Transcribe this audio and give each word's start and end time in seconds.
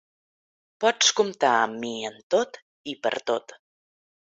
Pots 0.85 1.11
comptar 1.19 1.51
amb 1.67 1.77
mi 1.85 1.93
en 2.11 2.19
tot 2.37 2.59
i 2.95 2.99
per 3.07 3.15
tot. 3.31 3.57